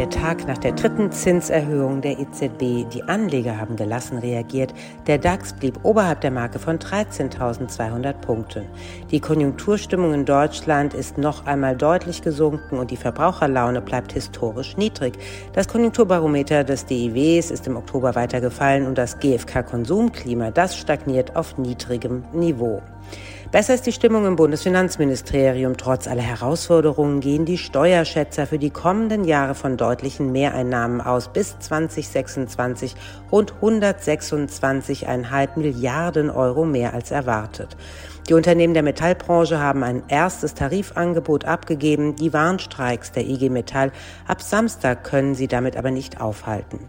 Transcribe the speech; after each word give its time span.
Der 0.00 0.08
Tag 0.08 0.46
nach 0.46 0.56
der 0.56 0.72
dritten 0.72 1.12
Zinserhöhung 1.12 2.00
der 2.00 2.18
EZB. 2.18 2.88
Die 2.90 3.02
Anleger 3.02 3.58
haben 3.58 3.76
gelassen 3.76 4.16
reagiert. 4.16 4.72
Der 5.06 5.18
DAX 5.18 5.52
blieb 5.52 5.78
oberhalb 5.82 6.22
der 6.22 6.30
Marke 6.30 6.58
von 6.58 6.78
13.200 6.78 8.14
Punkten. 8.14 8.64
Die 9.10 9.20
Konjunkturstimmung 9.20 10.14
in 10.14 10.24
Deutschland 10.24 10.94
ist 10.94 11.18
noch 11.18 11.44
einmal 11.44 11.76
deutlich 11.76 12.22
gesunken 12.22 12.78
und 12.78 12.90
die 12.90 12.96
Verbraucherlaune 12.96 13.82
bleibt 13.82 14.12
historisch 14.14 14.78
niedrig. 14.78 15.18
Das 15.52 15.68
Konjunkturbarometer 15.68 16.64
des 16.64 16.86
DIWs 16.86 17.50
ist 17.50 17.66
im 17.66 17.76
Oktober 17.76 18.14
weiter 18.14 18.40
gefallen 18.40 18.86
und 18.86 18.96
das 18.96 19.18
GfK-Konsumklima, 19.18 20.50
das 20.50 20.78
stagniert 20.78 21.36
auf 21.36 21.58
niedrigem 21.58 22.24
Niveau. 22.32 22.80
Besser 23.52 23.74
ist 23.74 23.84
die 23.84 23.92
Stimmung 23.92 24.26
im 24.26 24.36
Bundesfinanzministerium. 24.36 25.76
Trotz 25.76 26.06
aller 26.06 26.22
Herausforderungen 26.22 27.18
gehen 27.18 27.46
die 27.46 27.58
Steuerschätzer 27.58 28.46
für 28.46 28.60
die 28.60 28.70
kommenden 28.70 29.24
Jahre 29.24 29.56
von 29.56 29.76
deutlichen 29.76 30.30
Mehreinnahmen 30.30 31.00
aus. 31.00 31.32
Bis 31.32 31.58
2026 31.58 32.94
rund 33.32 33.54
126,5 33.60 35.58
Milliarden 35.58 36.30
Euro 36.30 36.64
mehr 36.64 36.94
als 36.94 37.10
erwartet. 37.10 37.76
Die 38.28 38.34
Unternehmen 38.34 38.74
der 38.74 38.84
Metallbranche 38.84 39.58
haben 39.58 39.82
ein 39.82 40.04
erstes 40.06 40.54
Tarifangebot 40.54 41.44
abgegeben. 41.44 42.14
Die 42.14 42.32
Warnstreiks 42.32 43.10
der 43.10 43.26
IG 43.26 43.48
Metall 43.48 43.90
ab 44.28 44.42
Samstag 44.42 45.02
können 45.02 45.34
sie 45.34 45.48
damit 45.48 45.76
aber 45.76 45.90
nicht 45.90 46.20
aufhalten. 46.20 46.88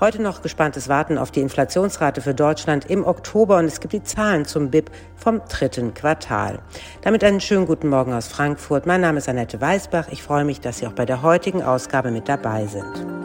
Heute 0.00 0.22
noch 0.22 0.40
gespanntes 0.40 0.88
Warten 0.88 1.18
auf 1.18 1.30
die 1.30 1.42
Inflationsrate 1.42 2.22
für 2.22 2.32
Deutschland 2.32 2.86
im 2.86 3.04
Oktober 3.06 3.58
und 3.58 3.66
es 3.66 3.80
gibt 3.80 3.92
die 3.92 4.02
Zahlen 4.02 4.46
zum 4.46 4.70
BIP 4.70 4.90
vom 5.14 5.42
dritten 5.46 5.92
Quartal. 5.92 6.60
Damit 7.02 7.22
einen 7.22 7.42
schönen 7.42 7.66
guten 7.66 7.90
Morgen 7.90 8.14
aus 8.14 8.26
Frankfurt. 8.26 8.86
Mein 8.86 9.02
Name 9.02 9.18
ist 9.18 9.28
Annette 9.28 9.60
Weißbach. 9.60 10.08
Ich 10.10 10.22
freue 10.22 10.46
mich, 10.46 10.58
dass 10.62 10.78
Sie 10.78 10.86
auch 10.86 10.92
bei 10.92 11.04
der 11.04 11.20
heutigen 11.20 11.62
Ausgabe 11.62 12.10
mit 12.10 12.30
dabei 12.30 12.66
sind. 12.66 13.19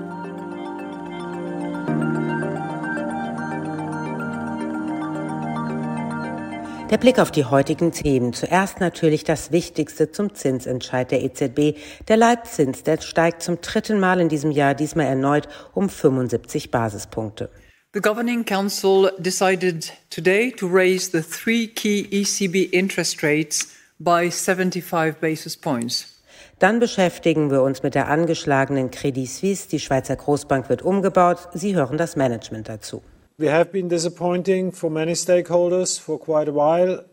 Der 6.91 6.99
Blick 6.99 7.17
auf 7.17 7.31
die 7.31 7.45
heutigen 7.45 7.91
Themen. 7.91 8.31
Zuerst 8.31 8.79
natürlich 8.79 9.23
das 9.23 9.51
Wichtigste 9.51 10.11
zum 10.11 10.35
Zinsentscheid 10.35 11.09
der 11.09 11.23
EZB. 11.23 11.79
Der 12.07 12.15
Leitzins, 12.15 12.83
der 12.83 13.01
steigt 13.01 13.41
zum 13.41 13.59
dritten 13.59 13.99
Mal 13.99 14.19
in 14.19 14.29
diesem 14.29 14.51
Jahr, 14.51 14.75
diesmal 14.75 15.07
erneut 15.07 15.47
um 15.73 15.89
75 15.89 16.69
Basispunkte. 16.69 17.49
The 17.95 18.01
Governing 18.01 18.45
Council 18.45 19.11
decided 19.17 19.91
today 20.11 20.51
to 20.51 20.67
raise 20.67 21.09
the 21.11 21.23
three 21.23 21.65
key 21.65 22.05
ECB 22.11 22.71
interest 22.71 23.23
rates 23.23 23.69
by 23.97 24.29
75 24.29 25.15
basis 25.19 25.57
points. 25.57 26.21
Dann 26.59 26.79
beschäftigen 26.79 27.49
wir 27.49 27.63
uns 27.63 27.81
mit 27.81 27.95
der 27.95 28.09
angeschlagenen 28.09 28.91
Credit 28.91 29.27
Suisse. 29.27 29.69
Die 29.69 29.79
Schweizer 29.79 30.15
Großbank 30.15 30.69
wird 30.69 30.83
umgebaut. 30.83 31.49
Sie 31.53 31.75
hören 31.75 31.97
das 31.97 32.15
Management 32.15 32.69
dazu. 32.69 33.01
We 33.37 33.47
have 33.47 33.69
been 33.69 33.89
disappointing 33.89 34.71
for 34.71 34.89
many 34.89 35.11
stakeholders 35.11 35.99
for 35.99 36.17
quite 36.17 36.47
a 36.47 36.53
while, 36.53 37.03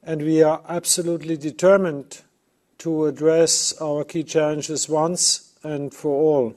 and 0.00 0.22
we 0.22 0.40
are 0.40 0.62
absolutely 0.68 1.36
determined 1.36 2.20
to 2.78 3.06
address 3.06 3.74
our 3.82 4.04
key 4.04 4.22
challenges 4.22 4.88
once 4.88 5.58
and 5.64 5.92
for 5.92 6.10
all. 6.10 6.54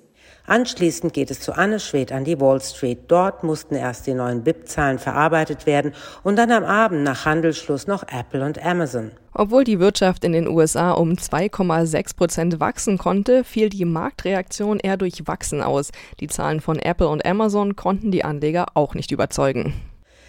Anschließend 0.47 1.13
geht 1.13 1.31
es 1.31 1.39
zu 1.39 1.53
Anne 1.53 1.79
Schwed 1.79 2.11
an 2.11 2.23
die 2.23 2.39
Wall 2.39 2.61
Street. 2.61 2.99
Dort 3.07 3.43
mussten 3.43 3.75
erst 3.75 4.05
die 4.05 4.13
neuen 4.13 4.43
BIP-Zahlen 4.43 4.99
verarbeitet 4.99 5.65
werden 5.65 5.93
und 6.23 6.35
dann 6.35 6.51
am 6.51 6.63
Abend 6.63 7.03
nach 7.03 7.25
Handelsschluss 7.25 7.87
noch 7.87 8.03
Apple 8.03 8.45
und 8.45 8.63
Amazon. 8.63 9.11
Obwohl 9.33 9.63
die 9.63 9.79
Wirtschaft 9.79 10.23
in 10.23 10.33
den 10.33 10.47
USA 10.47 10.91
um 10.91 11.13
2,6 11.13 12.15
Prozent 12.15 12.59
wachsen 12.59 12.97
konnte, 12.97 13.43
fiel 13.43 13.69
die 13.69 13.85
Marktreaktion 13.85 14.79
eher 14.79 14.97
durch 14.97 15.27
Wachsen 15.27 15.61
aus. 15.61 15.91
Die 16.19 16.27
Zahlen 16.27 16.61
von 16.61 16.77
Apple 16.77 17.07
und 17.07 17.25
Amazon 17.25 17.75
konnten 17.75 18.11
die 18.11 18.23
Anleger 18.23 18.67
auch 18.75 18.93
nicht 18.93 19.11
überzeugen. 19.11 19.73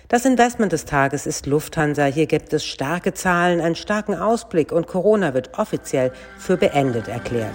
Das 0.09 0.25
Investment 0.25 0.73
des 0.73 0.85
Tages 0.85 1.27
ist 1.27 1.47
Lufthansa. 1.47 2.05
Hier 2.07 2.27
gibt 2.27 2.53
es 2.53 2.65
starke 2.65 3.13
Zahlen, 3.13 3.61
einen 3.61 3.75
starken 3.75 4.15
Ausblick 4.15 4.73
und 4.73 4.87
Corona 4.87 5.35
wird 5.35 5.59
offiziell 5.59 6.13
für 6.39 6.57
beendet 6.57 7.09
erklärt. 7.09 7.55